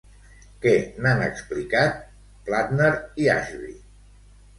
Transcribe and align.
Què 0.61 0.71
n'han 1.05 1.19
explicat 1.25 1.99
Platner 2.47 2.89
i 3.25 3.29
Ashby? 3.35 3.75